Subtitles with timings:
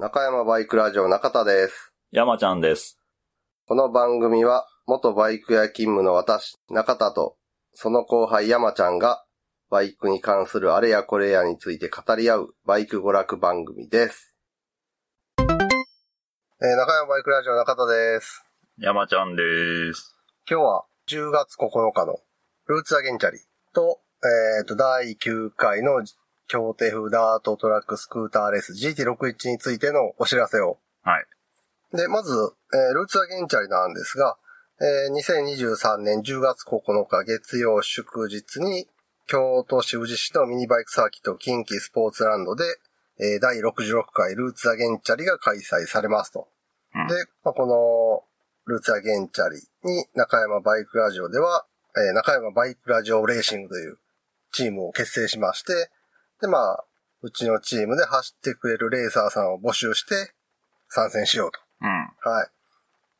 [0.00, 1.92] 中山バイクラジオ中田です。
[2.12, 3.00] 山ちゃんです。
[3.66, 7.34] この番組は、元バイク屋勤務の私、中田と、
[7.72, 9.24] その後輩山ちゃんが、
[9.70, 14.36] バイクに関するあれやこれやについて語り合う、バイク娯楽番組です。
[15.40, 15.46] えー、
[16.76, 18.44] 中山バイクラジオ中田です。
[18.78, 19.42] 山ちゃんで
[19.94, 20.16] す。
[20.48, 22.20] 今日は10月9日の
[22.68, 23.40] ルーツアゲンチャリ
[23.74, 26.04] と、えっ、と、第9回の
[26.48, 31.26] 協定風ダートトラックスクーターレース GT61 についてのお知らせをはい。
[31.96, 32.32] で、まず、
[32.74, 34.36] えールーツアゲンチャリなんですが、
[34.80, 38.86] えー2023年10月9日月曜祝日に、
[39.26, 42.64] 京都市宇治市のミニバイクサーキット近畿スポーツランドで、
[43.20, 46.48] えー第66回ルーツアゲンチャリが開催されますと。
[46.94, 53.98] うんで、まあ、このルーツアゲンチャリに中山バイクラジオでは、えー中山バイクラジオレーシングという
[54.52, 55.90] チームを結成しまして、
[56.40, 56.84] で、まあ、
[57.22, 60.32] うちのチームで走ってくれるレーサーさんを募集して
[60.88, 61.58] 参戦しようと。
[61.80, 61.88] うん。
[61.88, 62.48] はい。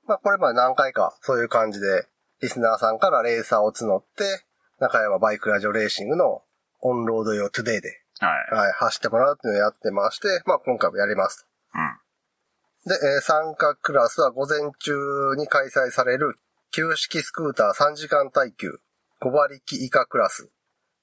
[0.06, 2.06] まあ、これまで何回かそういう感じで、
[2.40, 4.44] リスナーさんからレーサーを募って、
[4.78, 6.42] 中山バイクラジオレーシングの
[6.80, 7.88] オンロード用トゥデイで、
[8.20, 8.54] はい。
[8.54, 12.94] はい、走ってもらうっていうのをやってまして、まあ、今回もやりますうん。
[12.94, 13.00] と。
[13.00, 14.94] で、えー参加クラスは午前中
[15.36, 16.38] に開催される
[16.70, 18.80] 旧式スクーター3時間耐久
[19.20, 20.50] 5馬力以下クラス。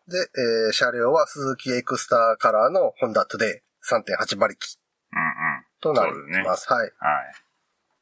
[0.07, 4.67] で、えー車両はスズキエクスターカラーのホンダトゥデイ3.8馬力
[5.13, 5.65] うんうん。
[5.81, 6.71] となります。
[6.71, 6.81] はい。
[6.81, 6.91] はい。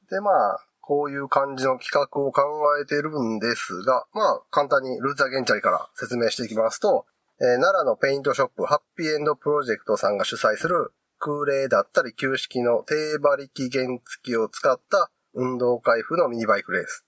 [0.09, 2.41] で、まあ、こういう感じの企画を考
[2.81, 7.05] えているんですが、まあ、簡単にルーツザ原チャリから説明していきますと、
[7.39, 17.05] えー奈良のペイントショップ、ハッピーエンドプロジェクトさんが主催する空冷だったり旧式の低馬力原付きを使った運動会風のミニバイクレース。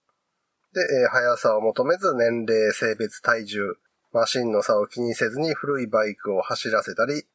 [0.74, 3.76] で、えー速さを求めず年齢、性別、体重、
[4.16, 7.26] マシンの差を気にせずに古いバイクを走らせたり、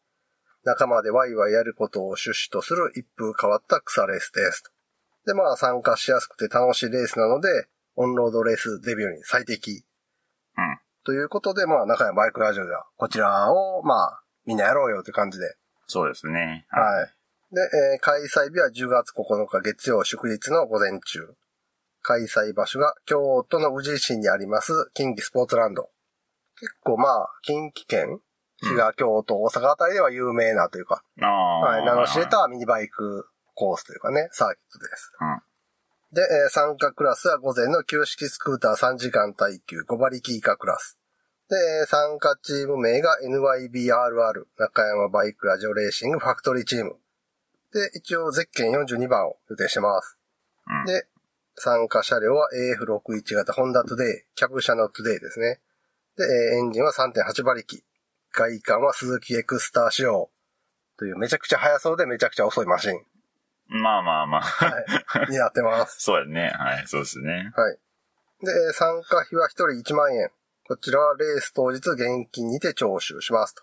[0.65, 4.73] 仲間でワイワイやることを趣旨とする一風変わった草レースです。
[5.27, 7.49] で、まあ参加しやすくて楽しいレースなので、
[7.97, 9.73] オンロードレースデビューに最適。
[10.57, 10.79] うん。
[11.05, 15.55] ということで、まあ中山バイクラジオでは、こちらを、まあ、みんなやろうよという感じで。
[15.87, 16.65] そうですね。
[16.71, 17.55] はい。
[17.55, 21.35] で、えー開催日は10月9日月曜祝日の午前中。
[22.01, 25.91] 開催場所が京都の宇治市にあります近畿スポーツランド。
[26.61, 28.21] 結構まあ、近畿圏
[28.63, 31.61] 滋賀、京都、大阪あたりでは有名なというか、ああ。
[31.61, 35.13] はい、名の知れたミニバイクコースというかね、サーキットです。
[35.21, 35.41] うん。
[36.13, 40.99] で、えー参加クラスは午前の旧式スクーター3時間耐久5馬力以下クラス。
[41.49, 46.97] で、えー参加チーム名が NYBRR 中山バイクラジオレーシングファクトリーチーム。
[47.73, 50.19] で、一応ゼッケン42番を予定してます。
[50.67, 50.85] うん。
[50.87, 51.07] で、
[51.55, 55.61] 参加車両は AF61 型ホンダトゥデイ、キャブ車のトゥデイですね。
[56.17, 57.85] で、えーエンジンは3.8馬力。
[58.33, 60.31] 外観はスズキエクスター仕様。
[60.99, 63.01] というめちゃくちゃ速そうでめちゃくちゃ遅いマシン。
[63.69, 64.41] まあまあまあ。
[64.43, 65.31] はい。
[65.31, 66.01] になってます。
[66.05, 66.53] そうやね。
[66.57, 66.87] はい。
[66.87, 67.53] そうですね。
[67.57, 67.79] はい。
[68.45, 70.31] で、えー参加費は1人1万円。
[70.67, 73.63] こちらはレース当日現金にて徴収しますと。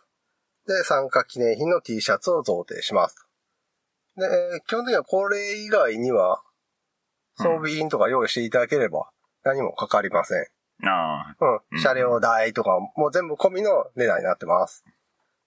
[0.68, 4.22] で、参加記念品の T シャツを贈呈しますと。
[4.22, 6.42] で、えー基本的にはこれ以外には
[7.38, 9.10] 装備品とか用意していただければ
[9.44, 10.48] 何もかかりません。
[10.84, 11.36] ああ。
[11.40, 11.62] う。
[11.72, 14.84] うんん車両代とかも全部込みの値段になってます。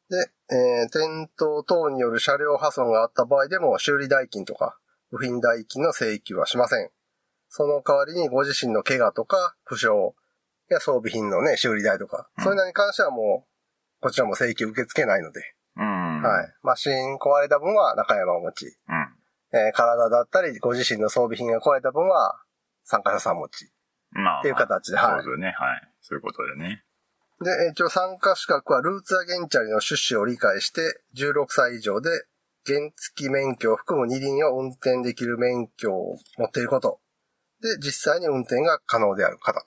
[0.09, 4.77] で、えー転倒等による車両破損があった場合でも修理代金とか
[5.11, 6.91] 部品代金の請求はしません。
[7.49, 9.89] その代わりにご自身の怪我とか負傷
[10.71, 13.51] や装備品のね、修理代とか、うんそういうのに関してはもう、
[14.01, 15.41] こちらも請求受け付けないので、
[15.77, 16.23] うん。。
[16.23, 16.49] はいい。
[16.63, 19.59] マシン壊れた分は中山を持ち、うん。
[19.59, 22.41] えー体だったりご自身の装備品が壊れた分は
[22.85, 23.71] 参加者さん持ち。
[24.13, 24.41] まあ。
[24.41, 25.47] っていう形でそうはいですよね。
[25.47, 25.89] はい。
[26.01, 26.85] そういうことでね。
[27.43, 32.11] で、えー一応参加資格はルーツアゲンチャリの趣旨を理解して、16歳以上で
[32.67, 37.01] 原付免許を含む二輪を運転できる免許を持っていること。
[37.63, 39.67] で、実際に運転が可能である方と。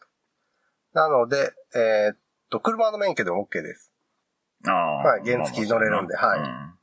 [0.94, 2.18] なので、えーっ
[2.50, 3.92] と、車の免許でも OK です。
[4.68, 4.96] ああ。
[4.98, 6.74] はい原付乗れるんではいうん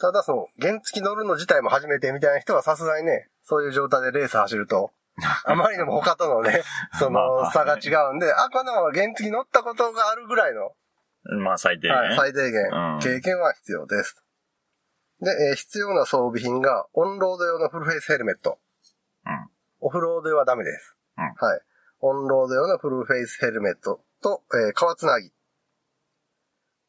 [0.00, 4.92] ただその、原付乗るの自体も初めてみたいな人はさすがにね、そういう状態でレース走ると、
[5.44, 6.62] あまりにも他とのね、
[6.98, 10.74] その差が違うんで、あ、この原付乗ったことがあるぐらいの
[11.44, 11.94] まあ、最低ね。
[11.94, 14.22] はい、最低うん限、経験は必要です。
[15.20, 18.58] で、えー必要な装備品が、オンロード用のフルフェイスヘルメット。
[19.26, 19.50] うん
[19.82, 20.96] オフロード用はダメです。
[21.16, 21.60] うんはい。
[22.00, 25.32] オンロード用のフルフェイスヘルメットと、えー革つなぎ。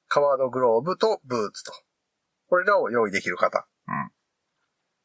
[0.08, 1.74] 革のグローブとブーツと。
[2.48, 3.66] これらを用意できる方。
[3.88, 4.12] うん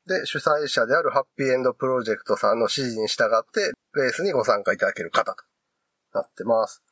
[0.07, 5.45] で、主催者であるハッピーエンドプロジェクトさんの指示に従って、レースにご参加いただける方と
[6.15, 6.83] なってます。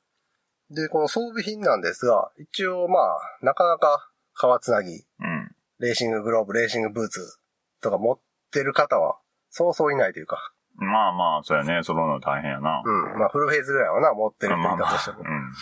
[0.70, 5.54] で、この装備品なんですが、一応まあ、なかなか革つなぎ、うん。
[5.78, 7.38] レーシンググローブ、レーシングブーツ、
[7.80, 8.20] トが持っ
[8.50, 9.18] てる方は、
[9.50, 11.84] そうそういないというか、まあまあ、そうやね。
[11.84, 12.82] 揃うの大変やな。
[12.84, 13.18] うん。
[13.18, 15.18] まあ、フルフェイスぐらいはな、持ってるってまあまあ言ったとしても。
[15.20, 15.52] うん。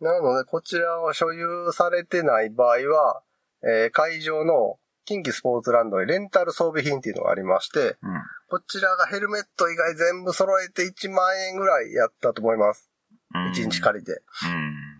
[0.00, 3.22] なので、こちらを所有されてない場合は、
[3.64, 8.22] えー会場の近畿スポーツランドにレンタル装備品っていうのがありまして、うん。
[8.48, 12.90] こちらがヘルメット以外全部揃えて1万円ぐらいやったと思います。
[13.34, 13.52] うん。
[13.52, 14.12] 1日借りて。
[14.12, 14.14] う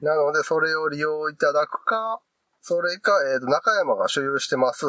[0.03, 0.07] ん。
[0.07, 2.21] なので、それを利用いただくか、
[2.61, 4.87] それか、えっ、と、中山が所有してます、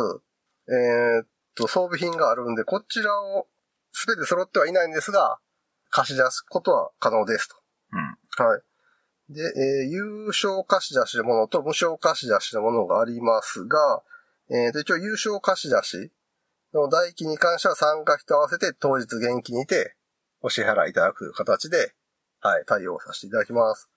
[0.69, 3.47] えっと、装備品があるんで、こちらを
[3.94, 5.39] 全て揃ってはいないんですが、
[5.89, 7.56] 貸し出すことは可能ですと。
[7.91, 8.45] うん。
[8.45, 8.62] はい。
[9.29, 14.03] で、えー有償貸し出しのものと無償貸し出しのものがありますが、
[14.50, 16.12] えーと、一応有償貸し出し
[16.74, 19.95] の代金に関しては参加費と合わせて当日現金にて
[20.42, 21.94] お支払いいただく形で、
[22.42, 23.89] はい、対応させていただきます。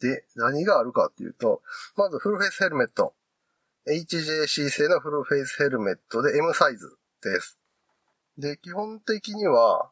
[0.00, 1.62] で、何があるかっていうと、
[1.96, 3.14] まずフルフェイスヘルメット。
[3.86, 7.58] HJC 製のフルフェイスヘルメットで M サイズです。
[8.38, 9.90] で、基本的には、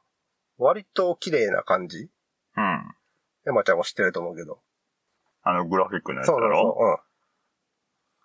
[0.58, 2.10] 割と綺麗な感じ
[2.56, 2.94] うん。
[3.44, 4.60] 山ちゃんも知ってると思うけど。
[5.42, 6.88] あの、グラフィックのやつそうそうだろそう。
[6.88, 7.09] うん。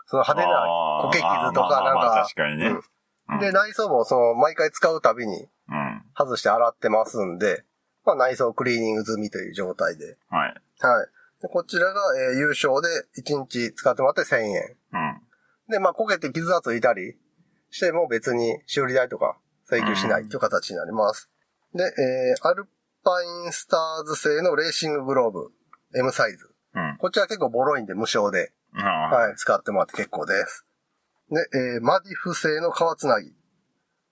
[0.06, 2.68] その派手な苔傷とかあーまあまあまあなんか確かにね。
[2.68, 6.04] うんうんで、内装もその、毎回使うたびにうん。
[6.16, 7.64] 外して洗ってますんで、
[8.06, 10.16] まあ内装クリーニング済みという状態で。
[10.30, 10.54] はい。
[10.80, 11.08] はい。
[11.42, 12.88] でこちらが、えー優勝で
[13.20, 14.78] 1日使ってもらって1000円。
[14.94, 15.22] うん。
[15.70, 17.18] で、まあ焦げて傷がついたり
[17.72, 19.38] しても別に修理代とか
[19.68, 21.32] 請求しないという形になります。
[21.74, 22.68] で、えーアル
[23.04, 25.52] パインスターズ製のレーシンググローブ
[25.98, 26.54] M サイズ。
[26.76, 26.98] うん。
[27.00, 28.54] こちら結構ボロいんで無償で。
[28.84, 30.66] はい、使ってもらって結構です。
[31.30, 33.32] で、えーマディフ製の革つなぎ。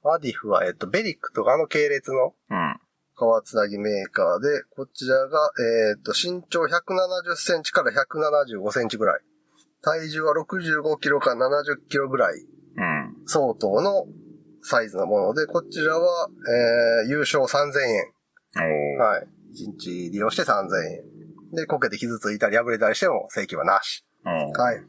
[0.03, 2.79] マディフは、えっと、ベリックとかの系列のうん。
[3.15, 5.51] 革つなぎメーカーで、こちらが、
[5.91, 9.21] えっと、身長170センチから175センチぐらい。
[9.81, 13.15] 体重は65キロから70キロぐらいうん。
[13.27, 14.05] 相当の
[14.61, 16.29] サイズのもので、こちらは、
[17.03, 18.13] えー、優勝3000円。
[18.97, 19.27] はい。
[19.53, 21.55] 1日利用して3000円。
[21.55, 24.05] で、こけて傷ついたり破れたりしても請求はなし。
[24.29, 24.83] はい。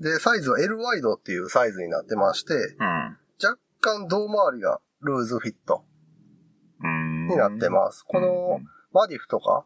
[0.00, 3.18] で、サイズは L ワイドっていうサイズになってまして、うん。
[3.42, 5.84] 若干胴回りがルーズフィット
[6.82, 7.26] うん。
[7.28, 8.04] になってます。
[8.06, 8.60] この
[8.92, 9.64] マディフとか、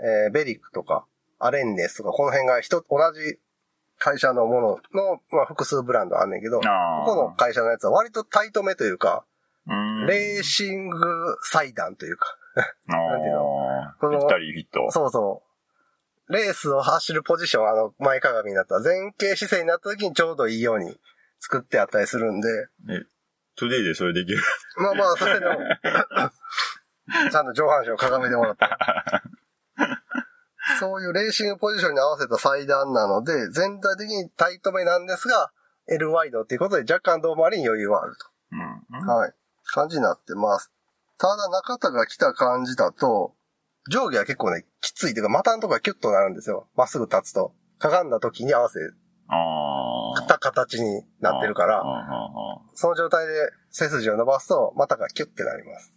[0.00, 1.06] えーベリックとか、
[1.38, 3.38] アレンネスとか、この辺が一つ、同じ
[3.98, 6.66] 会社のものの、まあ、複数ブランドあんねんけど、こ。
[7.06, 9.24] この会社のやつは割とタイトめというか、
[9.66, 10.06] うん。
[10.06, 10.98] レーシング
[11.42, 12.26] 裁断というか、
[12.86, 13.36] なんていう
[14.00, 14.90] このぴったりフィット。
[14.90, 15.49] そうそう。
[16.30, 20.96] レースを走るポジション、あの、前かがみになったら前傾姿勢になった時にちょうどいいように
[21.40, 22.48] 作ってあったりするんで、
[22.88, 23.02] え、
[23.56, 24.38] トゥデイでそれできる。
[24.76, 25.52] まあまあ、それでも、
[27.30, 28.66] ちゃんと上半身をかがめてもらって。
[30.78, 35.50] そういうレーシングポジションに合わせた裁断なので、全体的にタイトめなんですが、
[35.88, 38.14] L ワイドっていうことで若干胴回りに余裕はある
[38.52, 38.56] う
[38.96, 39.04] ん。
[39.04, 39.10] と。
[39.12, 39.34] はい。
[39.64, 40.70] 感じになってます。
[41.18, 43.34] ただ中田が来た感じだと、
[43.88, 46.68] 上下は結構ね、きついというか、股のとこがキュッとなるんですよ。
[46.76, 47.54] まっすぐ立つと。
[47.78, 48.78] かがんだ時に合わせ。
[50.26, 51.82] た形になってるから。
[52.74, 53.32] その状態で
[53.70, 55.94] 背筋を伸ばすと、股がキュッてなります。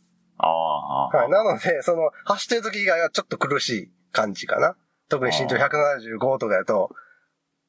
[1.12, 1.30] はい。
[1.30, 4.76] なので、その、走ってる時以外はちょっと苦しい感じかな。
[5.10, 6.90] 特に身長175とかだと、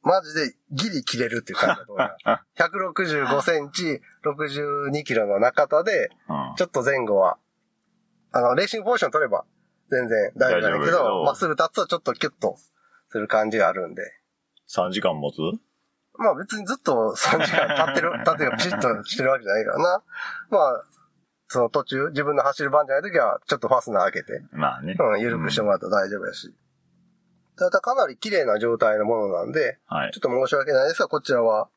[0.03, 2.45] マジでギリ切れるっていう感じだと思います。
[2.63, 6.55] 165センチ、62キロの中田で、うん。
[6.57, 7.39] ちょっと前後は、
[8.33, 9.45] あの、レーシングポジション取れば
[9.91, 12.57] 全然大丈夫だけどど、まっすぐ立つとちょっとキュッと
[13.11, 14.03] する感じがあるんで。
[14.69, 15.39] 3時間持つ？
[16.17, 20.03] まあ別にずっと3時間 立ってる、立ってるピシッとしてるわけじゃないからな。
[20.51, 20.85] まあ、
[21.49, 24.97] その途中、自分の走る番じゃない時は、ちょっとファスナー開けて、まあね。
[24.99, 26.55] うん、緩くしてもらったら大丈夫やし。
[27.57, 30.19] ただかなり綺麗な状態のものなんで、はいちょ。
[30.19, 31.69] っと申し訳ないですが、こちらは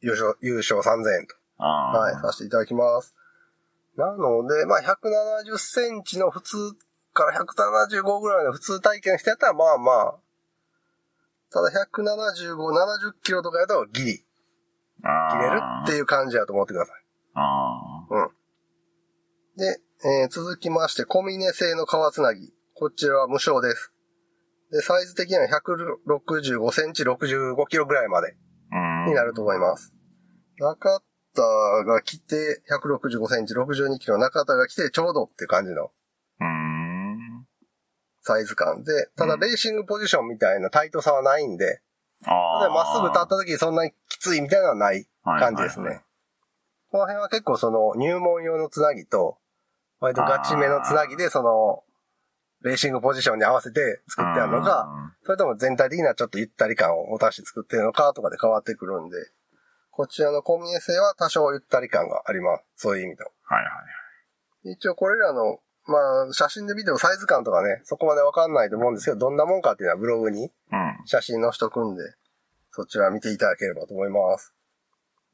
[0.00, 1.98] 優勝、優勝3000円と、ああ。
[1.98, 3.14] はい、させていただきます。
[3.96, 6.56] なので、まあ170センチの普通
[7.14, 10.14] から175ぐらいの普通体験の人やったら、まあまあ、
[11.50, 14.24] ただ175、70キロとかやとギリ。
[14.98, 17.04] 切れるっていう感じやと思ってください。
[17.34, 18.30] ああ。
[19.56, 19.80] で、
[20.22, 22.52] えー続きまして、コミネ製の革つなぎ。
[22.74, 23.92] こちらは無償です。
[24.72, 28.34] で、サイズ的には165センチ、65キロぐらいまで
[28.72, 29.06] うん。
[29.06, 29.94] になると思います。
[30.58, 31.00] 中
[31.34, 31.42] 田
[31.84, 35.90] が来て、165センチ、62キロ、中田が来て、ちょうどって感じのうん。
[38.24, 41.80] サイズ感で、ただうんレーシングポジションみたいなタイトさはないんで、
[42.24, 42.70] ああ。
[42.70, 45.84] まっすぐ立った時にそんなにきついみたいなのはない感じですね。
[45.84, 46.04] はいはいはい
[46.94, 49.38] この辺は結構その入門用のつなぎと、
[49.98, 51.82] 割とガチめのつなぎでその、
[52.62, 54.86] レーシングポジションに合わせて作ってあるのか、
[55.24, 59.16] それとも全体的なちょっとゆったり感を持たして作ってるのかとかで変わってくるんで、
[59.90, 62.64] こちらのコンビニ性は多少ゆったり感があります。
[62.76, 63.30] そういう意味でも。
[63.42, 63.68] はいは
[64.70, 64.72] い。
[64.74, 65.98] 一応これらの、ま
[66.28, 70.50] あ、写真で見てもサイズ感とかね、そこまでわかんないと思うんですけど、どんなもんかっていうのはブログにうん。
[71.04, 72.02] 写真載しとくんで、
[72.70, 74.54] そちら見ていただければと思います。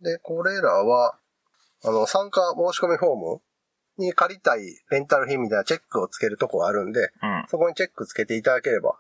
[0.03, 1.19] で、これらは、
[1.85, 3.41] あの、参加申し込みフォーム
[3.99, 7.45] に借りたいレンタル品みたいなチェックをつけるとこがあるんで、うん。
[7.49, 8.99] そこにチェックつけていただければ、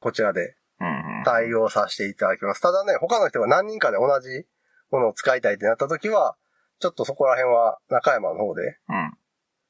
[0.00, 0.88] こちらでうん。
[0.88, 1.24] うん。
[1.24, 2.60] 対応させていただきます。
[2.60, 4.46] ただね、他の人が何人かで同じ
[4.90, 6.36] ものを使いたいってなった時は、
[6.80, 8.78] ちょっとそこら辺は中山の方で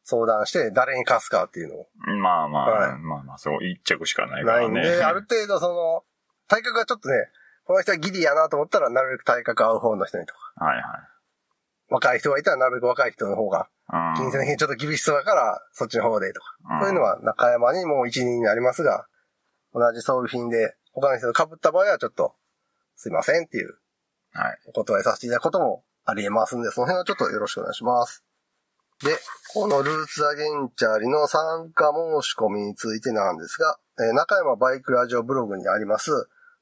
[0.05, 2.21] 相談して誰に貸すかっていうのをうん。
[2.21, 4.97] まあまあ、はいまあまあ、そう、一着しかないかないんらね。
[4.97, 6.05] で、 ある程度その、
[6.49, 7.31] 体格がちょっとね、
[7.65, 10.85] この人はギリやなと思ったら、なるべく体格合う方の人にとか、はいはい。
[11.89, 14.15] 若い人がいたらなるべく若い人の方が、うん。
[14.17, 16.57] 金銭的にちょっと厳しそうだから、そっちの方でとか。
[16.71, 19.07] うんそういうのは中山にもう一人になりますが、
[19.73, 22.35] 同じ装備品で他の人と被った場合はちょっと、
[22.97, 23.79] すいませんっていう
[24.33, 24.59] はい。
[24.67, 28.25] お断りさせていただくこともあり得ますんで、その辺はちょっとよろしくお願いします。
[29.03, 29.19] で、
[29.53, 36.11] このルーツアゲンチャリの参加申し込みについてなんですが、えー中山バイクラジオブログにあります、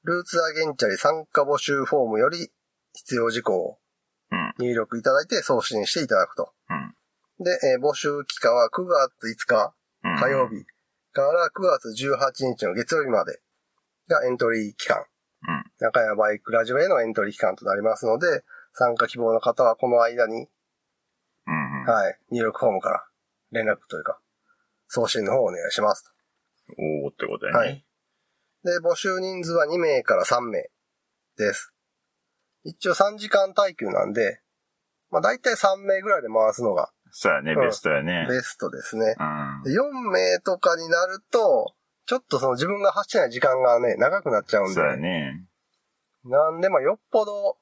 [0.05, 2.51] ルーツアゲンチャリ参加募集フォームより
[2.95, 3.79] 必要事項を
[4.33, 4.55] うん。
[4.59, 6.53] 入力いただいて送信していただくと。
[6.71, 7.45] うん。
[7.45, 10.17] で、えー募集期間は9月5日うん。
[10.17, 10.65] 火曜日
[11.13, 13.39] から9月18日の月曜日まで
[14.09, 14.99] がエントリー期間。
[14.99, 15.65] うん。
[15.79, 20.49] 中山バイクラジオへのエントリー期間となりますので、参加希望の方はこの間に。
[21.91, 23.05] はい、入力フォームから
[23.53, 24.19] 連絡というか、
[24.89, 26.13] 送信の方をお願いします。
[26.79, 27.59] おーってことやね。
[27.59, 27.85] はい。
[28.65, 30.71] で、募集人数は2名から3名
[31.37, 31.73] です。
[32.65, 34.41] 一応3時間耐久なんで、
[35.11, 38.27] まあ大体3名ぐらいで回すのがそうやね、うんベストやね。
[38.29, 39.15] ベストですね。
[39.19, 39.63] うん。
[39.65, 41.75] で4名とかになると、
[42.07, 44.87] ちょっとその自分が走ってない時間がね、長くなっちゃうんでそう。
[44.87, 45.45] やね。
[46.25, 47.57] なんで、まあよっぽど、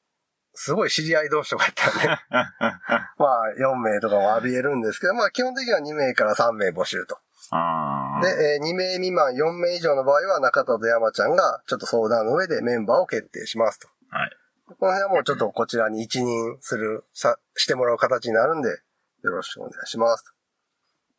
[0.61, 2.21] すごい知り合い同士とかやったらね、
[3.17, 7.17] まあ4名とかもあり得るんですけど、まあ基本的には2名から3名募集と。
[7.53, 13.89] あで、えー2名未満4名以上の場合は中田と山ちゃんがちょっと相談の上でメンバーを決定しますと。
[14.11, 14.31] はい。
[14.67, 20.35] この辺はもうちょっとこちらに一任する、さ、してもらう形になるんで、よろしくお願いします。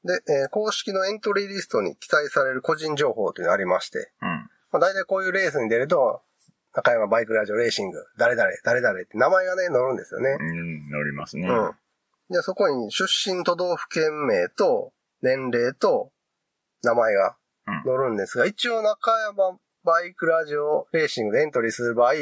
[0.03, 4.49] で、えー公式のエントリーリストに記載される個人情報というのがありまして、うん。
[4.71, 6.23] まあ、大体こういうレースに出ると、
[6.73, 10.37] 中山バイクラジオレーシング、誰々、誰々って名前がね、載るんですよね。
[10.39, 11.47] うん、乗りますね。
[11.47, 11.71] うん。
[12.29, 16.11] で、そこに出身都道府県名と年齢と
[16.83, 17.37] 名前が
[17.85, 22.13] 載るんですが、一応中山バイクラジオレーシングでエントリーする場合、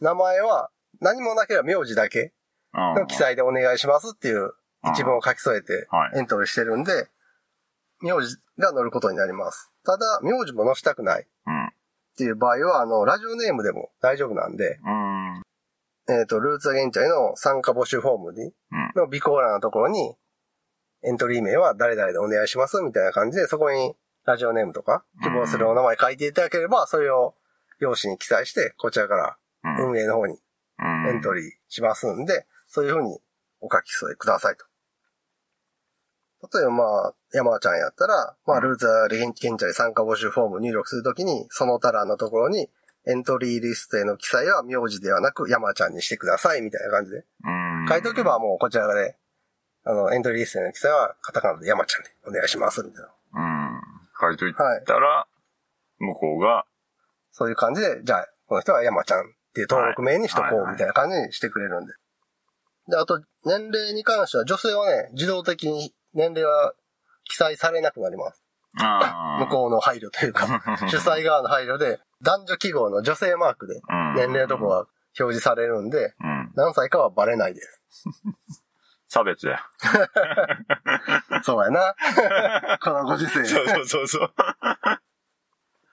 [0.00, 0.70] 名前は
[1.00, 2.32] 何もなければ名字だけ
[2.74, 4.50] うんの記載でお願いしますっていう
[4.92, 7.08] 一文を書き添えてはいエントリーしてるんで、
[8.00, 9.70] 名字が載ることになります。
[9.84, 11.63] ただ、名字も載せたくないうん。
[12.14, 15.42] っていう場合は、あの、ラジオネームでも大丈夫なんで、うん。
[16.08, 18.52] えっ、と、ルーツアゲンチャリの参加募集フォームに、うん
[18.94, 20.14] の備考欄のところに、
[21.02, 23.94] エントリー名は誰々でお願いしますみたいな感じで、そこに
[24.24, 27.34] ラジオネームとか、希望するお名前書いていただければ、それを
[27.80, 29.90] 用紙に記載して、こちらからうん。
[29.90, 30.38] 運営の方に
[30.78, 31.08] うん。
[31.08, 33.18] エントリーしますんで、そういうふうに
[33.60, 34.64] お書き添えくださいと。
[36.52, 42.68] 例えばまあ、山ちゃんやったら、まあ、ルーツアゲンチャリ参加募集フォーム入力するときに、その他欄のところに、
[43.06, 47.86] エントリーリストへの記載は名字ではなく山ちゃんにしてくださいみたいな感じでうん。
[47.86, 49.16] 書いとけばもうこちらで、
[49.84, 53.10] あの、エントリーリストへの記載はカタカナで山ちゃんでお願いしますみたいな。
[53.34, 53.80] うん。
[54.20, 54.84] 書いといはい。
[54.84, 55.26] たら、
[55.98, 56.64] 向こうが、
[57.30, 59.22] そういう感じで、じゃあ、この人は山ちゃんっ
[59.54, 61.92] ていう登録名にしとこうみたいな感じにしてくれるんで。
[62.88, 66.74] で、あと、年齢に関しては女性はね、自動的に年齢は
[67.24, 68.42] 記載されなくなります。
[68.80, 70.46] あ向こうの配慮というか、
[70.90, 74.14] 主催側の配慮で、男女記号の女性マークでうん。
[74.14, 76.52] 年齢のとこが表示されるんで、うん。
[76.54, 77.82] 何歳かはバレないです。
[79.08, 79.60] 差別や。
[81.44, 81.94] そうやな。
[82.82, 83.44] このご時世。
[83.44, 84.34] そうそうそうそう。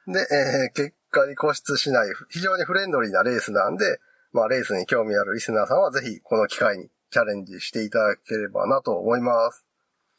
[0.08, 4.00] で、えー結果に固執しない、非常にフレンドリーなレースなんで、
[4.32, 9.66] まあ、レースに興味あるリスナーさんはぜひ、この機会にチャレンジしていただければなと思います。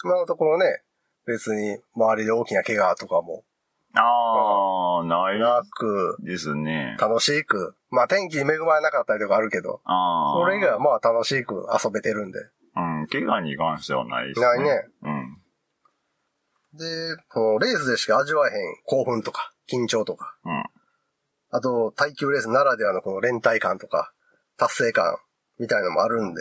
[0.04, 0.82] 今のところね、
[1.26, 3.44] 別に周りで大きな怪我とかも
[3.94, 6.96] ああ、ないなく、ですね。
[6.98, 10.40] 楽しく、まあ天気に恵まれなかったりとかあるけど、ああ。
[10.40, 12.38] それ以外はまあ楽しく遊べてるんで。
[12.74, 14.46] うん、怪我に関してはないですね。
[14.46, 14.88] ないね。
[15.02, 15.38] うん。
[16.78, 20.64] で、このレースでしか味わえへん興奮とか、緊張とか、うん。
[21.50, 24.14] あと耐久レースならではのこの連帯感とか、
[24.56, 25.18] 達成感
[25.58, 26.40] みたいのもあるんで、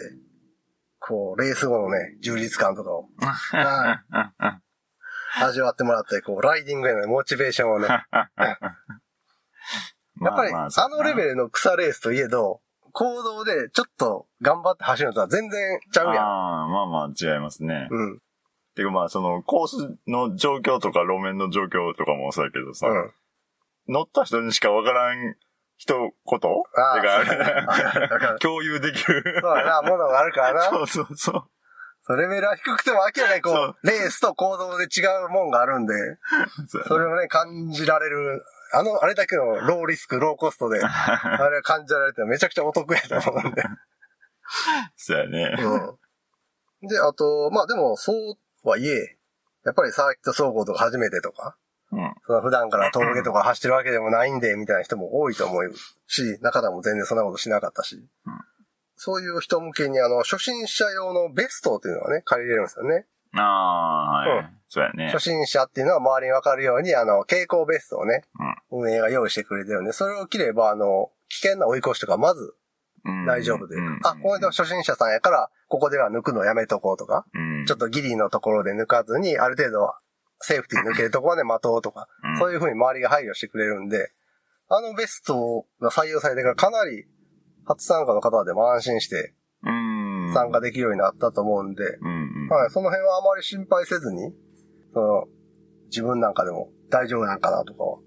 [1.11, 8.05] こう、レース後のね、充実感とかを、 はい味わってもらって、こう、ライディングへのモチベーションをね、 やっ
[10.35, 11.29] ぱり、あのレベル。
[11.29, 12.61] ルの草レースといえど、
[12.93, 16.25] 行動でちょっと頑張って走るのとは全然ちゃうやん。
[16.25, 17.87] ああ、まあまあ違いますね。
[17.89, 18.19] うん。
[18.75, 23.11] てかまあそのコースの状況とか路面の状況とかもそうだけどさ、うん。
[23.87, 25.35] 乗った人にしかわからん
[25.81, 26.13] 一言？
[26.77, 29.39] ああてか 共有できる。
[29.41, 30.61] そうやな、ものがあるからな。
[30.69, 31.43] そうそうそう。
[32.03, 35.93] そうレベルは低くても明らかにこそうう、レースと行動で違うもんがあるんで、
[36.67, 43.63] それをね、感じられる、あの、あれだけのローリスク、ローコストで、 あれが感じられてめちゃくちゃお得やと思うんで。
[44.97, 45.55] そうやね。
[45.59, 46.87] うん。
[46.87, 49.17] で、あと、まあでも、そうはいえ、
[49.63, 51.55] やっぱりサーキット走行とか初めてとか、
[51.91, 52.41] うん。
[52.41, 55.73] 普段から峠とか走ってるわけでもないんで、みたいな人も多いと思う
[56.07, 58.33] し、中田も全然そんなことしなかったし、うん。
[58.95, 63.05] そういう人向けにあの、初心者用のベストっていうのがね、借りれるんですよね。
[63.33, 64.49] ああ、はい、うん。
[64.69, 65.09] そうやね。
[65.11, 65.19] 初。
[65.31, 68.23] 心者っていうのは周りにわかるように、あの、蛍光ベストをね、
[68.71, 72.53] 運営が用意してくれてるんで、それを着れば、あの、危険な追い越しとかまず
[73.03, 73.25] うん。
[73.25, 73.99] 大丈夫といううん。
[73.99, 77.65] か、あ、この人初心者さんやから、ここでは抜くのやめとこうとか、うん。
[77.65, 79.93] ちょっとギリのところで抜かずに、ある程度
[80.41, 84.11] セーフティー抜けるところで待とうとか、うんそういう風に周りが配慮してくれるんで、
[84.69, 87.05] あのベストが採用されてからかなり
[87.65, 89.33] 初参加の方でも安心して
[89.63, 90.33] うん。
[90.33, 92.49] 参加できるようになったと思うんで、うんうん。
[92.49, 94.33] はい、その辺はあまり心配せずに、
[94.93, 95.25] その、
[95.87, 97.99] 自分なんかでも大丈夫なんかなとかは。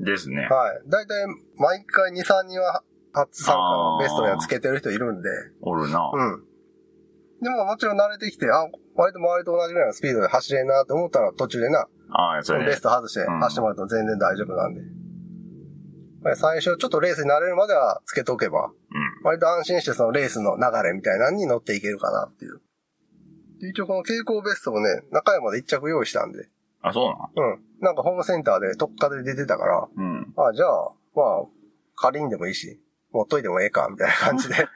[0.00, 0.36] ですね。
[0.36, 0.90] はい。
[0.90, 2.82] だいたい毎回2、3人は
[3.12, 5.28] 初参加のベストにはつけてる人いるんで、
[5.62, 6.10] おるな。
[6.12, 6.44] うん。
[7.42, 12.80] でももちろん慣れてきて、あ、割と周りと同じぐらいのスピードで走れんなって思ったら途中でな、ああ、そうやねベス。
[12.82, 14.80] ト外してうん走ってもらっても全然大丈夫なんで。
[16.22, 18.72] まあ最初ちょっとレースに慣れるまではつけとけば、うん。
[19.24, 22.60] 割と安心してそのレースの流れみたいなのに乗っていけるかなっていう。
[23.60, 26.48] で一応この蛍光ベストもね、中山で1着用意したんで、
[26.82, 27.04] あ、そう
[27.40, 27.60] なうん。
[27.80, 30.32] なんかホームセンターで特価で出てたから、うん。
[30.36, 31.46] あじゃあ、まあ、
[31.96, 32.80] 借りんでもいいし、
[33.12, 34.54] 持っといてもええか、みたいな感じで、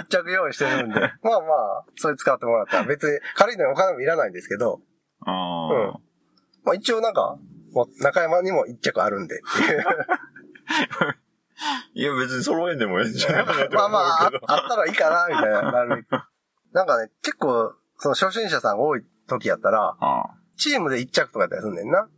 [0.00, 1.46] 一着用意してるんで、まあま
[1.80, 4.80] あ、それ使ってもらったら別に借りんでもお金もいらないんですけど、
[5.26, 6.00] ああ。
[6.64, 7.38] まあ一応なんか、
[7.72, 9.84] もう中山にも一着あるんでっていう。
[11.94, 16.06] いや、別に揃えんでもええんじゃないかなとまあまあ、あったらいいかな、みたいな、なる。
[16.72, 19.96] なんかね、結構、その初心者さんが多い時やったら。
[20.56, 21.98] チームで一着とかやったりすんねんな。
[22.00, 22.08] ああ。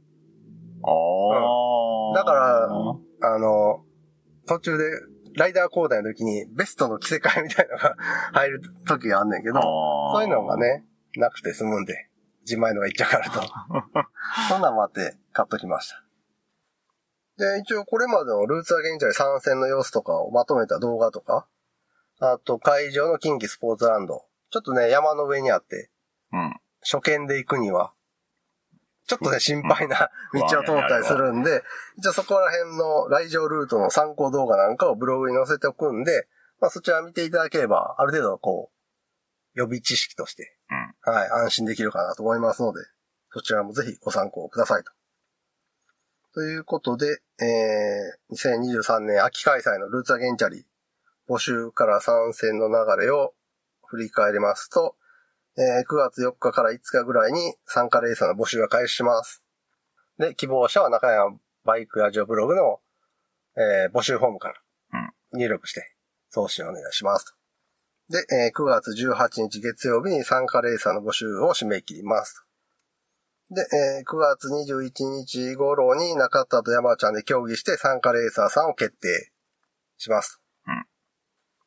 [2.14, 2.66] だから
[3.34, 3.84] あの、
[4.46, 4.84] 途中で、
[5.34, 7.96] ライダー交代の時にベストの着せ替えみたいなのが
[8.32, 9.60] 入る時があんねんけど。
[9.60, 10.84] そういうのがね、
[11.16, 12.08] なくて済むんで、
[12.42, 13.40] 自前のが一着あると。
[14.48, 16.02] そんなんもあって買っときました。
[17.38, 21.46] で、一応これまでのルーツアゲンチャリ参戦の様子とかをまとめた動画とか、
[22.20, 24.24] あと会場の近畿スポーツランド。
[24.50, 25.90] ちょっとね、山の上にあって、
[26.32, 26.60] うん。
[26.82, 27.92] 初見で行くには、
[29.12, 31.62] ちょっとね、心配な道を通ったりするんで、
[31.98, 36.26] 一応そこら辺の来場ルートの参考動画なんかをブログに載せておくんで、
[36.60, 41.12] まあそちら見ていただければ、ある程度こう、予備知識として、うん。
[41.12, 42.80] はい、安心できるかなと思いますので、
[43.32, 44.92] そちらもぜひご参考くださいと。
[46.32, 50.64] ということで、えー、2023年秋開催のルーツアゲンチャリ
[51.28, 53.34] 募集から参戦の流れを
[53.84, 54.96] 振り返りますと、
[55.58, 59.42] えー9月4日から5日ぐらいに参加レーサーの募集が開始します。
[60.18, 62.80] で、希望者は中山バイクラジオブログの、
[63.56, 64.54] えー募集フォームから
[65.32, 65.94] 入力して
[66.30, 67.32] 送信お願いしますと。
[68.08, 72.44] で、えー9月18日月曜日に参加レーサーの募集を締め切ります
[73.50, 73.54] と。
[73.54, 79.30] で、えー9月21日頃に中田と山ちゃんで協議して参加レーサーさんを決定
[79.98, 80.41] します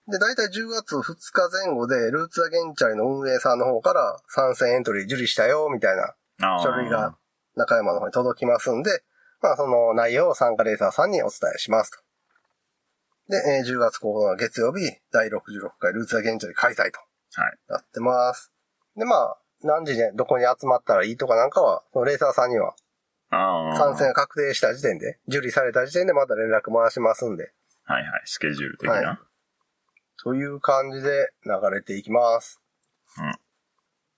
[0.05, 0.11] と。
[0.11, 6.13] で、大体10月2日前後で、ルーツアゲンチャリの運営さんの方から参戦エントリー受理したよ、みたいな。
[6.61, 7.15] 書類が
[7.55, 9.03] 中山の方に届きますんで、
[9.41, 11.97] まあその内容を参加レーサーさんにお伝えしますと。
[13.29, 16.99] で、えー10月9日月曜日、第66回ルーツアゲンチャリ開催と
[17.41, 17.57] はい。
[17.67, 18.51] なってます。
[18.95, 22.75] で、まあ、何時でどこに集まったらいいとかなんかは、そのレーサーさんには。
[23.31, 27.51] 参戦が確定した時点で、受理された時点でまた連絡回しますんで、
[27.83, 28.21] はいはい。
[28.25, 29.19] スケジュール的はいな。
[30.23, 32.61] という感じで流れていきます。
[33.17, 33.35] うん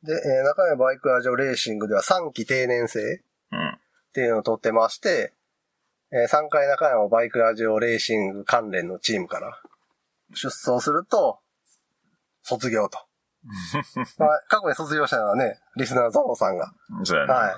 [0.03, 3.69] で、えー中山バイクラジオレーシングでは3期定年制うん。
[3.69, 3.79] っ
[4.13, 5.33] ていうのを取ってまして、
[6.11, 9.59] えー3回中山バイクラジオレーシング関連のチームから
[10.33, 11.39] 出走すると、
[12.43, 12.99] 卒業と。
[14.17, 16.71] まあ、過去に卒業したのはね、リスナーのゾノさんが、
[17.03, 17.33] そうやな。
[17.33, 17.53] はい、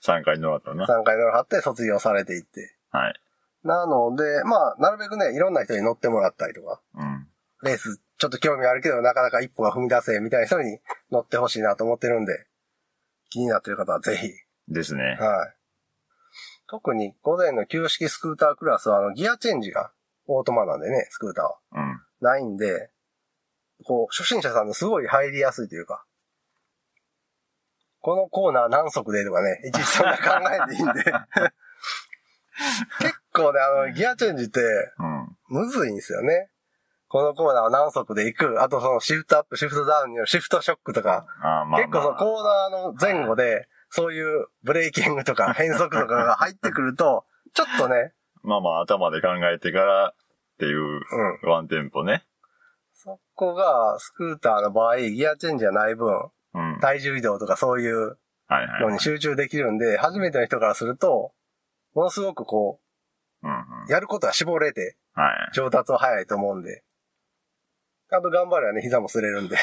[0.04, 0.86] 3回乗ったな。
[0.86, 2.76] 3回乗らはって卒業されていって。
[2.90, 3.20] はい。
[3.64, 7.26] なので、まあ、なるべくね、いろんな人に乗ってもらったりとか、うん。
[7.62, 10.78] レースちょっと興味あるけど、なかなか一歩が踏み出せ、みたいな人に
[11.10, 12.46] 乗ってほしいなと思ってるんで、
[13.30, 14.28] 気になってる方はぜひ。
[14.68, 15.02] ですね。
[15.18, 15.54] はい。
[16.68, 19.92] 特に午前の旧式スクータークラスは、あの、ギアチェンジが
[20.26, 21.58] オートマなんでね、スクーターは。
[21.72, 22.00] うん。
[22.20, 22.90] ないんで、
[23.84, 26.04] こう、初心者さんのすごい入りやすいというか、
[28.00, 30.92] このコーナー何速でとかね、いちいちそんな考えていいんで、
[33.00, 34.60] 結構ね、あの、ギアチェンジって、
[34.98, 35.36] うん。
[35.48, 36.50] むずいんですよね。
[37.08, 41.26] このコーナーを何速で行く、あとそのシフトアップ、シフトダウンによるシフトショックとか、
[41.68, 50.14] まあ、結構そのコーナーの前後で、そういうブレーキングとか 変速とかが入ってくると、ちょっとね、まあまあ頭で考えてからっ
[50.58, 51.50] ていううん。
[51.50, 52.24] ワンテンポね。
[52.94, 56.08] そこが、スクーターの場合、ギアチェンジじゃない分、
[56.54, 56.72] うん。
[56.72, 58.16] はい体重移動とかそういう
[58.48, 58.82] はい。
[58.82, 61.32] のに集中できるんで、初めての人からすると、
[61.94, 62.80] ものすごくこ
[63.42, 63.56] うんうん。
[63.88, 65.54] う、やることは絞れて、はい。
[65.54, 66.82] 上達は早いと思うんで。
[68.10, 69.56] あと頑張ればね、膝も擦れるんで。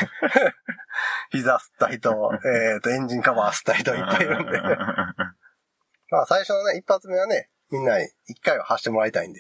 [1.31, 2.09] 膝吸った人、
[2.73, 4.59] えっ、と、エンジンカバー吸った人いっぱいいるんで。
[6.09, 9.39] まあ最初のね、一発目はね、みんなに一回は走ってもらいたいんで。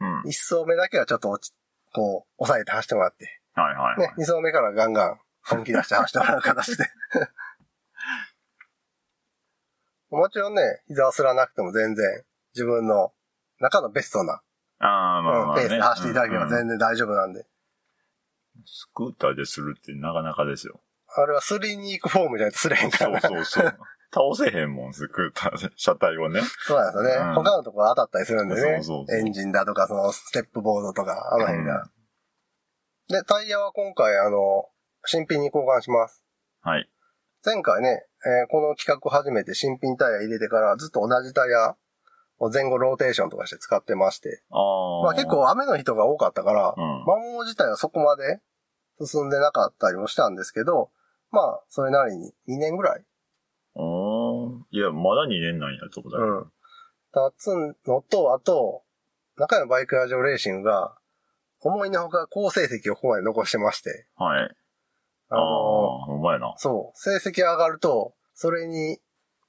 [0.00, 0.22] うん。
[0.28, 1.54] 一走目だけはちょっと落ち、
[1.92, 3.40] こう、抑えて走ってもらって。
[3.54, 3.98] はいはい。
[3.98, 6.84] ね、二走目からガンガン本気出して走ってもらう形で。
[10.10, 13.12] もちろんね、膝をすらなくても全然自分の
[13.60, 14.40] 中のベストな、
[14.78, 15.64] ああ、まあまあ、ね。
[15.64, 17.46] うんペースで走っていただければ全然大丈夫なんで。
[18.64, 20.80] スクーターでするってなかなかですよ。
[21.16, 23.20] あれはすりに行くフォームじゃないとすれへんかそう。
[23.20, 23.78] そうそう。
[24.12, 25.72] 倒せへんもん、スクーターで。
[25.76, 26.40] 車体をね。
[26.66, 27.28] そうなんですよね。
[27.28, 28.60] うん他のところ当たったりするんでね。
[28.60, 31.88] そうそうそうエンジンだとか、そのステップボードとか、あの辺が。
[33.08, 34.68] で、タイヤは今回、あの、
[35.04, 36.24] 新品に交換します。
[36.62, 36.88] はい。
[37.46, 41.76] 前回ね、えーこの企画を始めて新品タイヤ入れてからずっと同じタイヤ
[42.38, 44.42] を前後ローテーションとかして使ってまして。
[44.50, 45.02] ああ。
[45.04, 47.00] まあ結構雨の人が多かったから、うん。
[47.06, 48.40] 摩耗自体はそこまで
[49.00, 50.90] 進んでなかったりもしたんですけど、
[51.30, 53.04] まあ、それなりに2年ぐらい、
[53.76, 56.38] おーいや、まだ2年なんや、ってことだよ。
[56.38, 56.52] うん。
[57.12, 57.54] 経つ
[57.86, 58.82] のと、あと、
[59.36, 60.96] 中山バイクラジオレーシングが、
[61.60, 64.56] 思いのほか好成績をここまで残してまして、はい。
[65.28, 66.54] あああの、ー、ほんまやな。
[66.56, 68.98] そう、成績上がると、それに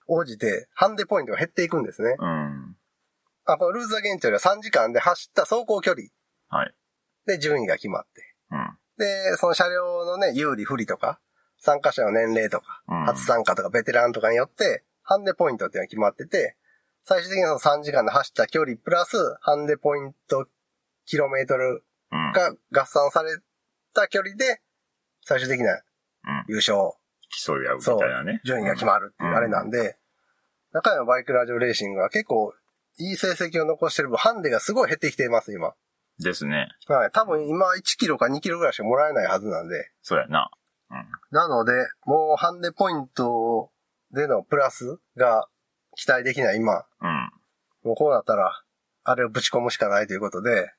[0.08, 2.16] 応じて、ハンデポイントが減っていくんですね。
[2.18, 2.76] うん。
[3.46, 6.08] あ、ルーズアゲンチャリは3時間で走った走行距離
[6.50, 6.74] はい。
[7.26, 8.36] で順位が決まって。
[8.52, 8.78] うん。
[8.98, 11.20] で、その車両のね、有利不利とか、
[11.60, 16.58] 参加者の年齢とか、うん初参加とかベテランとかによって、ハンデポイントっていうのが決まってて、
[17.04, 20.48] 最終的にその3時間で走った距離プラス、ハンデポイント
[21.06, 22.32] キロメートルうん。
[22.32, 23.38] が合算され
[23.94, 24.62] た距離で、
[25.28, 25.82] 最終的なうん。
[26.48, 26.78] 優勝、
[27.46, 28.42] 競い合うみたいなね。
[28.46, 29.98] 順位が決まるっていうあれなんで、
[30.72, 32.54] 中山バイクラジオレーシングは結構
[32.98, 35.74] いい成績を残してる分、ハンデがすごい減ってきています、今。
[36.20, 36.70] ですね。
[36.88, 37.12] はい。
[37.12, 39.92] 多分今1キロか2キロぐらいしかもらえないはずなんで。
[40.02, 40.50] そうやな。
[41.32, 41.74] なので、
[42.06, 43.70] もうハンデポイント
[44.12, 45.50] でのプラスが
[45.96, 47.32] 期待できない今、うん。
[47.84, 48.64] もうこうなったら、
[49.04, 50.72] あれをぶち込むしかないということで、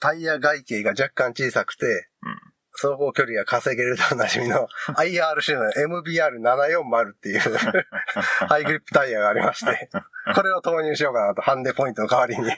[0.00, 2.49] タイヤ外径が若干小さくて、うん
[2.80, 4.66] 走行距離が稼げるとおなじみの
[4.96, 7.40] IRC の MBR740 っていう
[8.48, 9.90] ハイグリップタイヤがありまして、
[10.34, 12.50] これを投入しようかなと、ハンデポイントの代わりに、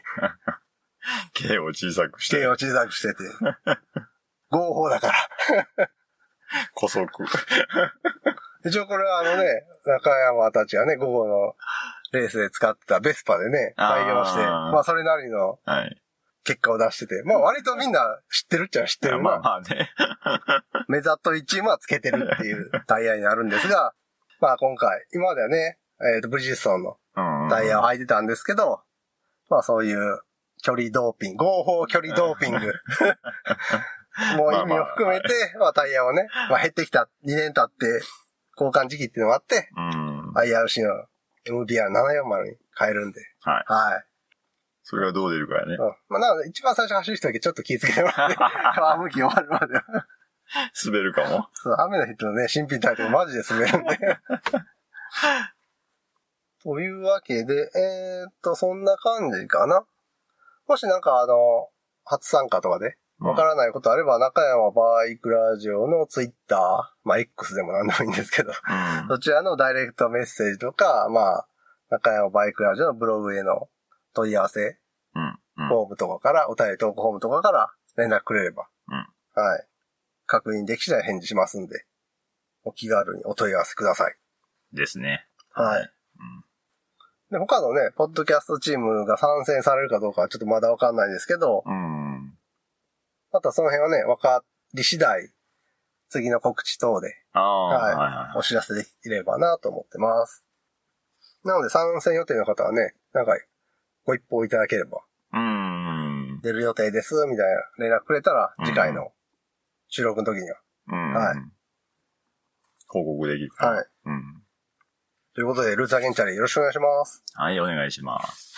[1.35, 2.37] K を小さくして。
[2.37, 3.25] 径を小さくしてて、
[4.51, 5.89] 合法だから。
[6.79, 7.09] 古速。
[8.65, 11.57] 一応これはあのね、中山たちがね、午後の
[12.13, 16.02] レースで使ってたベスパでね、採用して、あーまあそれなりのはい。
[16.44, 18.00] 結果を出してて、まあ割とみんな
[18.31, 19.40] 知ってるっちゃ知ってるまあな。
[19.42, 19.90] まあね。
[20.88, 23.94] メザットリチウムはつけてるっていうタイヤになるんですが、
[24.40, 25.78] まあ今回、今まではね、
[26.14, 27.48] えっ、と、ブリヂストンのうん。
[27.48, 28.81] タイヤを履いてたんですけど、
[29.50, 30.20] まあそういう
[30.62, 32.59] 距離ドーピング、合法距離ドーピング、
[34.37, 35.28] もう意味を含めて、
[35.59, 37.87] まあタイヤをね、まあ減ってきた2年経って
[38.59, 40.33] 交換時期っていうのがあって、うん。
[40.33, 41.07] IRC の
[41.46, 43.20] MBR740 に変えるんで。
[43.40, 43.64] はい。
[43.66, 44.12] はい。
[44.83, 45.77] それがどう出るかやねう。
[45.77, 45.79] ん。
[46.09, 48.38] まあ、なので、一番最初走る人だけちょっと気をつけてもらって、 皮
[48.99, 49.85] むき終わるまでは。
[50.85, 51.49] 滑るかも。
[51.55, 53.99] そう、雨の日のね、新品タイトルマジで滑るんで。
[56.62, 59.85] というわけで、えー、っと、そんな感じかな。
[60.68, 61.68] もしなんかあの、
[62.05, 66.59] 初参加とかで、わからないことあれば、中山バイクラジオのツイッター、
[67.05, 68.53] まあ X でもなんでもいいんですけど、う
[69.05, 69.09] ん。
[69.09, 71.47] そちらのダイレクトメッセージとか、まあ、
[71.90, 73.68] 中山バイクラジオのブログへの
[74.14, 74.79] 問い合わせ、
[75.14, 75.38] うん。
[75.57, 75.68] うん。
[75.68, 78.94] フォームとかから、お便り投稿フォームとかから連絡くれれば、うん
[79.35, 79.66] はい。
[80.27, 81.87] 確認でき次第返事しますんで、
[82.64, 84.16] お気軽にお問い合わせください。
[84.72, 85.27] ですね。
[85.51, 85.81] はい。
[85.81, 86.44] うん。
[87.31, 92.35] で、他のね、ポッドキャストチームが参戦されるかどうかはちょっとまだわかんないですけど、うん。
[93.33, 94.44] またその辺はね、わか
[94.75, 95.31] り次第、
[96.11, 98.38] 次の告知等であはいはいはい。
[98.38, 100.44] お知らせできればなと思ってます。
[101.42, 103.33] なので参戦予定の方はね、なんか
[104.05, 105.01] ご一報いただければ、
[105.33, 106.41] うん。
[106.43, 109.12] 出る予定です、みたいな連絡くれたら、次回の
[109.88, 110.61] 収録の時には。
[110.88, 111.15] うん。
[111.15, 111.37] はい
[112.93, 113.73] 報告できるから。
[113.73, 113.87] はい。
[114.05, 114.43] うん。
[115.35, 117.25] ということで、ルーツアゲンチャリよろしくお願いします。
[117.35, 118.53] はい、お願いします。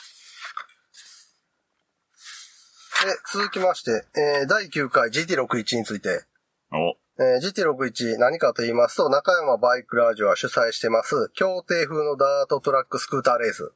[3.05, 4.05] で、続きまして、
[4.41, 6.25] えー、第9回 GT61 について、
[6.73, 13.73] お、えー GT61 何かと言いますと、中山バイクラージュは主催してます、協定風のダートトラックスクーターレース。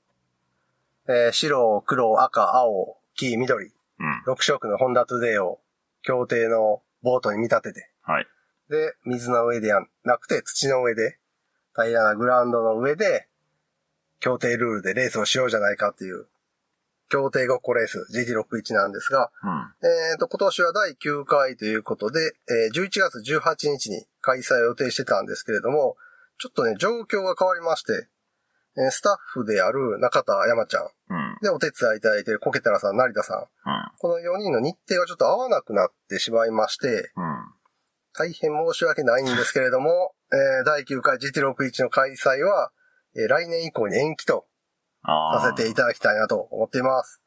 [1.08, 4.32] えー白、黒、赤、青、黄、緑、うん。
[4.32, 5.58] 6色のホンダトゥデイを
[6.02, 8.26] 協定のボートに見立てて、はい。
[8.68, 11.18] で、水の上でやなくて土の上で、
[11.74, 13.26] 平らなグラウンドの上で、
[14.20, 16.26] 協定ルールでレースをしようじゃないかっていう、
[17.08, 19.88] 協定ごっこレース GT61 なんですが、うん。
[20.10, 25.96] えっ、と、今年は第9回ということで、えー11月18日に開催を予定してたんですけれども、
[26.38, 28.08] ちょっとね、状況が変わりまして、
[28.78, 31.38] えースタッフである中田山ちゃん、うん。
[31.42, 33.46] で、お手伝いいただいているコケタラさん、成田さん、うん。
[33.98, 37.48] この4人の日程がちょっと合わなくなってしまいまして、うん。
[38.14, 42.72] 大変申し訳ないんですけれども、 えー第9回 GT61 の開催は、
[43.16, 44.46] えー来年以降に延期と。
[45.40, 47.22] させていただきたいなと思っています。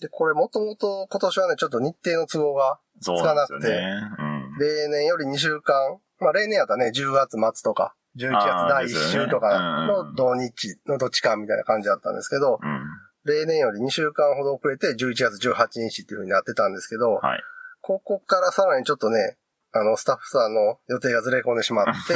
[0.00, 3.90] で、これもともと今年はね、ちょっと日程の都合が、そうなんですよね。
[4.18, 4.58] うん。
[4.58, 12.80] 例年より2週間、まあ例年やったらね、10月末とか、11月第1ですよね週とかうんの土日のどっちかみたいな感じだったんですけど、うん。
[13.24, 17.40] 例年より2週間ほど遅れて11月18日っていう風になってたんですけど、はい。
[17.80, 19.36] ここからさらにちょっとね、
[19.72, 22.14] あの、スタッフさんの予定がずれ込んでしまって、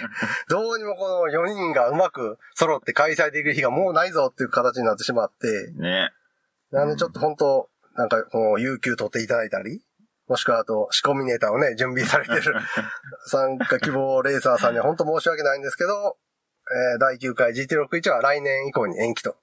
[0.48, 6.12] どうにもこの4人がうまく揃って開催できる日がもうないぞっていう形になってしまって、ね。
[6.70, 9.82] なんでちょっと本当なんかこの有給取っていただいたり、
[10.30, 12.54] もしくはあと仕込みネタをね、 準備されてる
[13.26, 16.16] 参加希望レーサーさんには本当申し訳ないんですけど、
[16.92, 19.36] えー第9回 GT61 は来年以降に延期と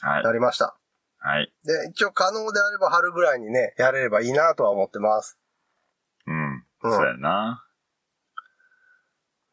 [0.00, 0.32] はいな。
[0.32, 0.76] りました。
[1.18, 1.54] はい。
[1.64, 5.38] で、一応可能であれば春ぐらいにね、やれればいいなとは思ってます。
[6.26, 6.66] うん。
[6.82, 7.64] うんそうやな。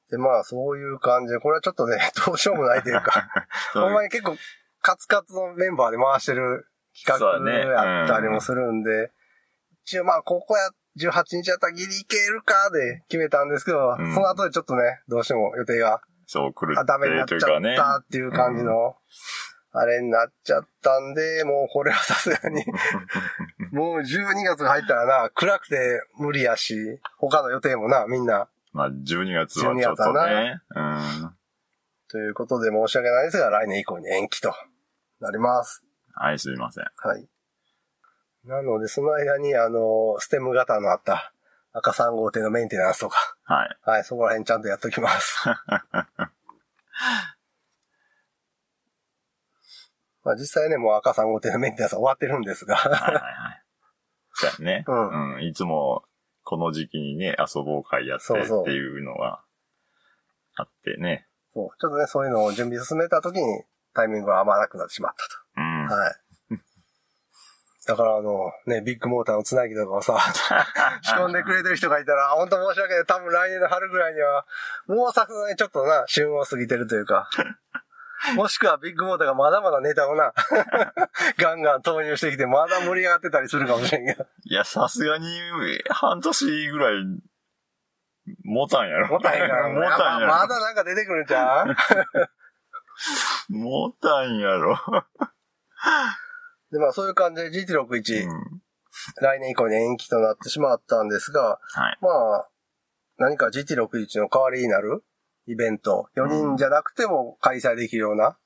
[0.09, 3.29] で、まあ、そういう感じで、これはちょっとね、 どうしようもないというか、
[3.73, 4.36] ほんまに結構、
[4.81, 6.67] カツカツのメンバーで回してる
[7.05, 9.12] 企画やったりもするんで、
[9.86, 17.39] 一応まあ、ここや、18日やったらギリいけるかで決めたんですけど、うんその後でちょっとね、どうしても予定が、そう、来るあ、ダメになっちゃっ。
[17.39, 18.96] たっていう感じの、
[19.72, 22.63] あれになっちゃったんで、もうこれはさすがに、
[23.74, 30.62] もう12月が入ったらな、暗くて無理やし、他の予定もな、みんな、まあ、12月はちょっとね。
[30.76, 31.36] うん。
[32.10, 34.54] ということで申し訳ないですが、来年以降に延期と
[35.19, 35.84] なります。
[36.13, 36.86] はい、すいません。
[36.98, 37.28] はい。
[38.45, 41.34] なので、その間に、あの、ステム型のあった
[41.71, 43.77] 赤3号艇のメンテナンスとか、はい。
[43.84, 45.47] はい、そこら辺ちゃんとやっときます。
[50.23, 53.19] まあ実際ね、もう赤3号艇のメンテナンスは終わってるんですが、はいはいは
[53.51, 53.63] い。
[54.34, 54.86] そうやね。
[54.88, 55.43] うんうん。
[55.43, 56.03] いつも、
[56.43, 59.43] この時期にね、遊ぼう会やってっていうのが
[60.56, 61.27] あってね。
[61.53, 65.13] そうちょっとね、そういうのを準備進めた時にタイミングが合わなくなってしまっ
[65.56, 65.89] たうん。
[65.89, 65.95] と。
[65.95, 66.15] はい。
[67.86, 70.17] だからあの、ね、ビッグモーターのつなぎとかをさ、
[71.04, 73.06] 仕込んでくれてる人がいたら、本当申し訳ない。
[73.06, 74.46] 多分来年の春ぐらいには、
[74.88, 77.30] もうさすがにちょっとな、旬を過ぎてるというか。
[78.36, 80.32] もしくはビッグモーターがまだまだネタをな、
[81.38, 84.26] ガンガン投入してきて、まだ盛り上がってたりするかもしれんけど。
[84.46, 85.28] いや、さすがに、
[85.89, 86.93] 半年ぐらい、
[88.46, 89.08] 持たんやろ。
[89.10, 90.28] もたへんから、持たんやろ。
[90.28, 91.76] ままだなんか出てくるんちゃう？
[93.50, 94.80] 持たんやろ。
[96.73, 98.62] で、まあそういう感じでう GT61、ん。
[99.21, 101.97] 来年以降に延期となってしまったんですが、はい。
[102.01, 102.47] まあ、
[103.17, 105.03] 何か GT61 の代わりになる
[105.47, 108.38] イベント、4人じゃなくても開催できるような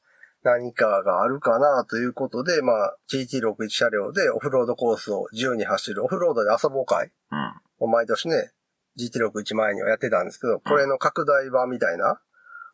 [0.43, 7.53] 何かがあるかなということで、まあ GT61 車両でオフロードコースを自由に走るオフロードで遊ぼう会うん。
[7.79, 8.51] を毎年ね、
[8.99, 12.19] GT61 前にはやってたんですけど、これの拡大版みたいな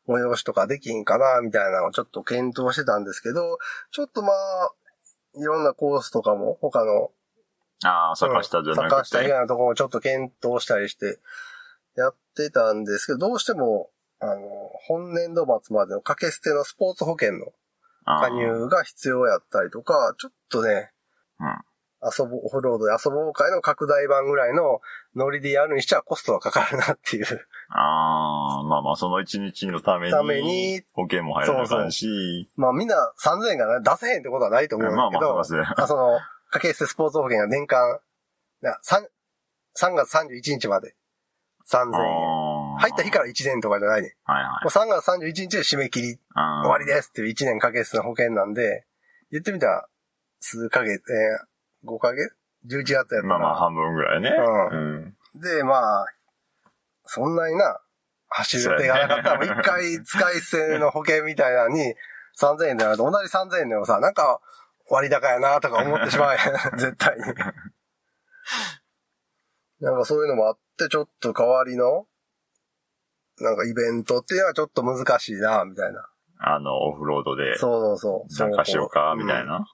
[0.08, 3.58] 催しとかできんかなみたいなのをちょっと検討してたんですけど、
[3.92, 4.34] ちょっとまあ、
[5.36, 7.12] いろんなコースとかも他の
[7.86, 9.08] ああ、坂下じゃな坂くて。
[9.10, 11.20] 下以外のところもちょっと検討したりして、
[11.96, 14.42] やってたんですけど、どうしても、あの、
[14.88, 17.52] 本年度末までの掛け捨てのスポーツ保険の
[18.06, 20.92] あ加入が必要やったりとか、ちょっとね、
[21.40, 21.48] うん
[22.04, 24.82] 遊ぼう、オフロードで遊ぼう会の拡大版ぐらいの
[25.16, 27.26] ノリでやるにしちゃコストはかかるなっていう。
[27.70, 35.76] ああ、まあまあ、その一日のために、ために保険も入らなあかんし、まあみんな3000円が出せへんってことはないと思うんまあまあ、だけど、そうですね。
[35.78, 36.20] あその、
[36.52, 38.00] 掛け捨てスポーツ保険が年間、
[38.62, 39.08] な 3,
[39.80, 40.96] 3月31日まで
[41.72, 42.54] 3000円。
[42.80, 44.16] 入った日から1年とかじゃないね。
[44.24, 44.66] はいはい。
[44.66, 48.86] もう3月31日で締め切り終わりですっていう1年かけての保険なんで、
[49.32, 49.88] 言ってみたら、
[50.40, 51.53] 数ヶ月、えー
[51.86, 53.24] 5ヶ月 ?11 月やったら。
[53.24, 54.30] まあまあ半分ぐらいね。
[54.30, 55.42] ううん。
[55.42, 56.06] で、まあ、
[57.06, 57.80] そんなにな、
[58.30, 61.94] 走る予定がなかったら、もう一回使い捨ての保険みたいなのに
[62.40, 64.40] 3000円でなると同じ3000円でもさ、なんか
[64.90, 66.40] 割高やなとか思ってしまうやん。
[66.78, 67.24] 絶対に。
[69.80, 72.08] なんかそういうのもあって、ちょっと代わりの、
[73.40, 76.10] なんかイベントっていうのはちょっと難しいな、みたいな。
[76.40, 78.34] あの、オフロードでそうそうそう。
[78.34, 79.66] 参加しようか、みたいな。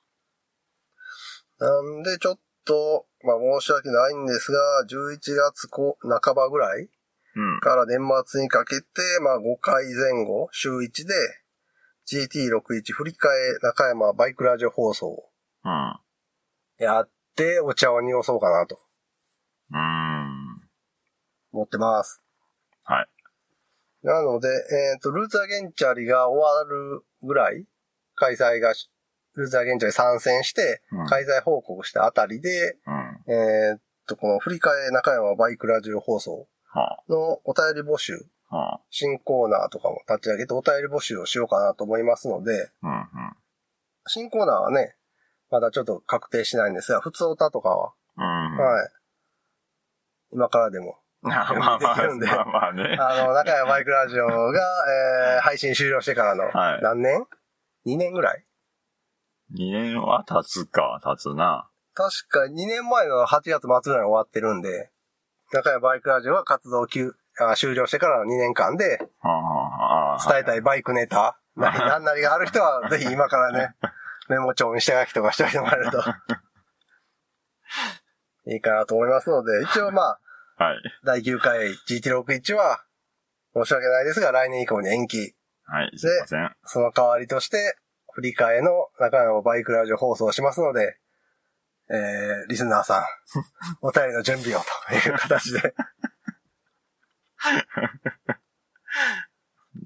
[1.60, 6.90] なんで、ちょっと、まあ申し訳ないんですが、11月こ半ばぐらい
[7.36, 7.60] うん。
[7.60, 8.86] から年末にかけて、
[9.22, 11.14] まあ5回前後、週1で、
[12.08, 15.30] GT61 振り替え中山バイクラジオ放送
[15.64, 16.00] うん。
[16.80, 18.80] やって、お茶を濁そうかなと
[19.72, 20.70] うーん。
[21.52, 22.22] 思ってます。
[22.84, 23.08] はい。
[24.02, 27.66] なので、えっ、と、ルーツアゲンチャリが終わるぐらい、
[28.16, 28.74] 開催が
[29.40, 33.34] し、ルーツアゲンチャリ参戦してうん、開催報告したあたりで、うん。
[33.34, 38.56] えっと、この振り替え中山バイクラジオ放送はのお便り募集、あ。
[38.56, 38.82] はあ。
[38.90, 42.92] 新コーナーとかも立ち上げてお便り募集をしようかなと思いますので、うん。
[42.92, 43.06] うん。
[44.08, 44.96] 新コーナーはね、
[45.52, 48.58] まだちょっと確定しないんですが、普通歌とかは、うん。
[48.58, 48.90] はい。
[50.32, 50.98] 今からでも。
[51.22, 52.98] まあまあね。
[53.00, 54.62] あの、中山バイクラジオが、
[55.36, 57.26] えー、配信終了してからの、はい何年
[57.86, 58.46] ?2 年ぐらい？
[59.56, 61.70] 2年は経つか、経つな。
[61.94, 64.92] 確か2年前の8月末ぐらいに終わってるんで、
[65.52, 69.00] 中山バイクラジオが活動休あ終了してからの2年間で。
[70.28, 73.76] 伝えたいバイクネタ、な何なりがある人は、 ぜひ今からね、
[74.28, 76.04] メモ帳に下書きとかしておいてもらえると、
[78.52, 80.20] いいかなと思いますので、一応まあ、
[80.64, 80.78] はい。
[81.06, 82.84] 第9回 GT61 は、
[83.54, 85.36] 申し訳ないですが、来年以降に延期。
[85.64, 85.92] はい。
[85.98, 86.56] すいません。
[86.66, 87.78] その代わりとして、
[88.14, 90.98] 振り替えの中山バイクラジオ放送をしますので、
[91.92, 93.04] えー、リスナーさん、
[93.82, 95.74] お便りの準備をという形で、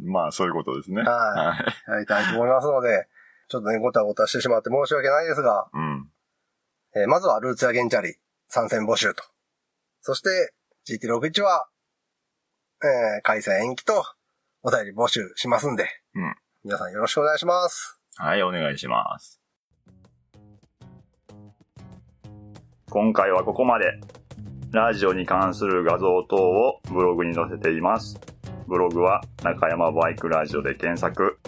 [0.02, 1.02] まあ、そういうことですね。
[1.04, 1.92] ははい。
[1.92, 3.08] やりたいと思いますので、
[3.48, 6.10] ちょっとね、ごたごたしてしまって申し訳ないですが、うん。
[6.96, 9.24] えーまずはルーツやゲンチャリ参戦募集と。
[10.02, 10.54] そして、
[10.88, 11.68] GT61 は、
[12.84, 14.04] えー開催延期と、
[14.62, 18.03] お便り募集しますんで、うん皆さんよろしくお願いします。
[18.18, 19.42] はい、お願いします。
[22.90, 23.86] 今回はここまで。
[24.72, 28.20] ラジオに関する画像等をブログに載せています。
[28.68, 31.40] ブログは中山バイクラジオで検索。